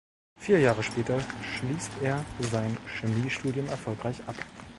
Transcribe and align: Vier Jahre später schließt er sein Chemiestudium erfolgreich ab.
Vier 0.39 0.59
Jahre 0.59 0.81
später 0.81 1.19
schließt 1.21 1.91
er 2.01 2.25
sein 2.49 2.75
Chemiestudium 2.99 3.67
erfolgreich 3.67 4.19
ab. 4.25 4.33